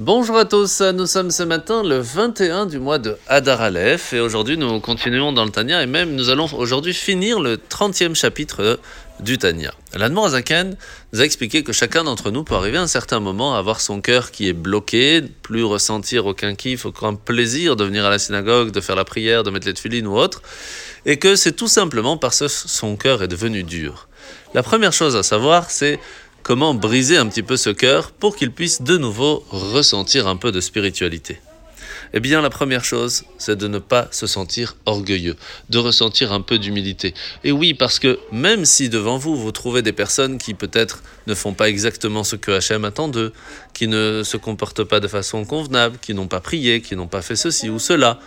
[0.00, 4.20] Bonjour à tous, nous sommes ce matin le 21 du mois de Hadar Aleph et
[4.20, 8.78] aujourd'hui nous continuons dans le Tania et même nous allons aujourd'hui finir le 30e chapitre
[9.18, 9.74] du Tania.
[9.94, 10.76] L'Admor Azaken
[11.12, 13.80] nous a expliqué que chacun d'entre nous peut arriver à un certain moment à avoir
[13.80, 18.20] son cœur qui est bloqué, plus ressentir aucun kiff, aucun plaisir de venir à la
[18.20, 20.42] synagogue, de faire la prière, de mettre les tefilines ou autre,
[21.06, 24.06] et que c'est tout simplement parce que son cœur est devenu dur.
[24.54, 25.98] La première chose à savoir, c'est
[26.48, 30.50] comment briser un petit peu ce cœur pour qu'il puisse de nouveau ressentir un peu
[30.50, 31.42] de spiritualité
[32.14, 35.36] Eh bien, la première chose, c'est de ne pas se sentir orgueilleux,
[35.68, 37.12] de ressentir un peu d'humilité.
[37.44, 41.34] Et oui, parce que même si devant vous, vous trouvez des personnes qui peut-être ne
[41.34, 43.34] font pas exactement ce que Hachem attend d'eux,
[43.74, 47.20] qui ne se comportent pas de façon convenable, qui n'ont pas prié, qui n'ont pas
[47.20, 48.20] fait ceci ou cela,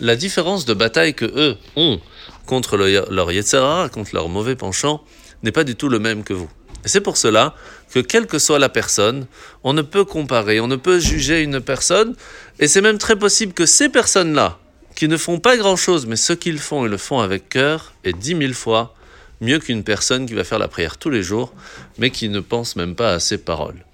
[0.00, 2.00] la différence de bataille que eux ont
[2.44, 5.04] contre leur Yetzirah, contre leur mauvais penchant,
[5.44, 6.50] n'est pas du tout le même que vous.
[6.86, 7.52] Et c'est pour cela
[7.90, 9.26] que quelle que soit la personne,
[9.64, 12.14] on ne peut comparer, on ne peut juger une personne,
[12.60, 14.58] et c'est même très possible que ces personnes-là,
[14.94, 18.12] qui ne font pas grand-chose, mais ce qu'ils font, ils le font avec cœur, et
[18.12, 18.94] dix mille fois
[19.40, 21.52] mieux qu'une personne qui va faire la prière tous les jours,
[21.98, 23.84] mais qui ne pense même pas à ses paroles.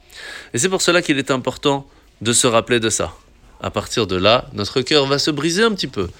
[0.53, 1.89] Et c'est pour cela qu'il est important
[2.21, 3.15] de se rappeler de ça.
[3.63, 6.11] À partir de là, notre cœur va se briser un petit peu,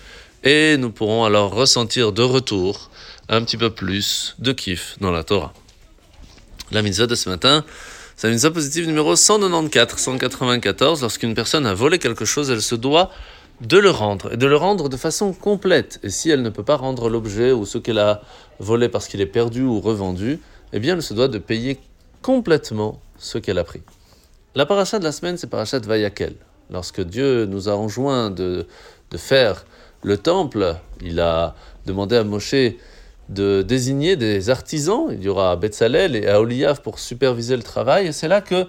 [0.43, 2.91] et nous pourrons alors ressentir de retour
[3.29, 5.53] un petit peu plus de kiff dans la Torah.
[6.73, 7.67] La mitzvah de ce matin,
[8.17, 11.03] c'est la mitzvah positive numéro 194, 194.
[11.03, 13.11] Lorsqu'une personne a volé quelque chose, elle se doit
[13.61, 16.01] de le rendre, et de le rendre de façon complète.
[16.03, 18.23] Et si elle ne peut pas rendre l'objet ou ce qu'elle a
[18.59, 20.41] volé parce qu'il est perdu ou revendu,
[20.73, 21.79] eh bien elle se doit de payer
[22.23, 23.83] complètement ce qu'elle a pris.
[24.55, 26.37] La paracha de la semaine, c'est paracha de Vayakel.
[26.71, 28.67] Lorsque Dieu nous a enjoint de,
[29.11, 29.67] de faire
[30.03, 32.55] le temple, il a demandé à Moshe
[33.29, 35.07] de désigner des artisans.
[35.11, 38.09] Il y aura Betzalel et Aoliav pour superviser le travail.
[38.09, 38.67] Et c'est là que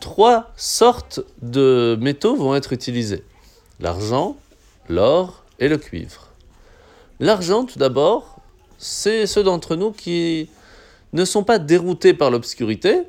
[0.00, 3.24] trois sortes de métaux vont être utilisés.
[3.80, 4.36] L'argent,
[4.88, 6.28] l'or et le cuivre.
[7.20, 8.40] L'argent, tout d'abord,
[8.78, 10.48] c'est ceux d'entre nous qui
[11.12, 13.02] ne sont pas déroutés par l'obscurité,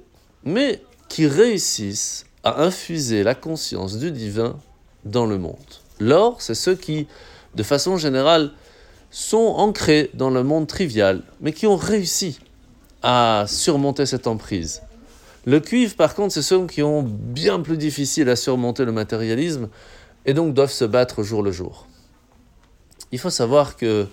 [0.44, 4.58] mais qui réussissent à infuser la conscience du divin
[5.06, 5.56] dans le monde.
[6.00, 7.08] L'or, c'est ceux qui,
[7.56, 8.52] de façon générale,
[9.14, 12.40] sont ancrés dans le monde trivial, mais qui ont réussi
[13.04, 14.82] à surmonter cette emprise.
[15.46, 19.70] Le cuivre, par contre, c'est ceux qui ont bien plus difficile à surmonter le matérialisme
[20.26, 21.86] et donc doivent se battre jour le jour.
[23.12, 24.08] Il faut savoir que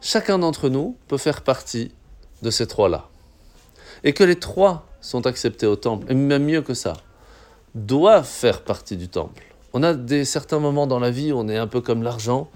[0.00, 1.90] chacun d'entre nous peut faire partie
[2.42, 3.08] de ces trois-là.
[4.04, 6.92] Et que les trois sont acceptés au temple, et même mieux que ça,
[7.74, 9.42] doivent faire partie du temple.
[9.72, 12.48] On a des certains moments dans la vie où on est un peu comme l'argent,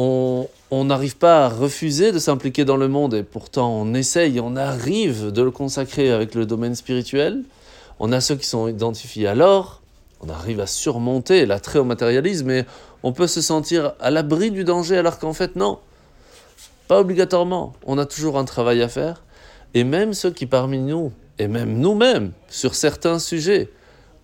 [0.00, 4.54] on n'arrive pas à refuser de s'impliquer dans le monde et pourtant on essaye, on
[4.54, 7.42] arrive de le consacrer avec le domaine spirituel.
[7.98, 9.82] On a ceux qui sont identifiés à l'or,
[10.20, 12.64] on arrive à surmonter l'attrait au matérialisme et
[13.02, 15.80] on peut se sentir à l'abri du danger alors qu'en fait non,
[16.86, 17.72] pas obligatoirement.
[17.84, 19.24] On a toujours un travail à faire
[19.74, 23.68] et même ceux qui parmi nous, et même nous-mêmes, sur certains sujets,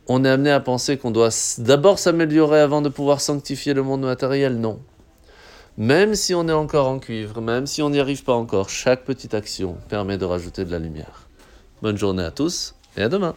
[0.07, 4.03] on est amené à penser qu'on doit d'abord s'améliorer avant de pouvoir sanctifier le monde
[4.03, 4.79] matériel, non.
[5.77, 9.05] Même si on est encore en cuivre, même si on n'y arrive pas encore, chaque
[9.05, 11.27] petite action permet de rajouter de la lumière.
[11.83, 13.35] Bonne journée à tous et à demain.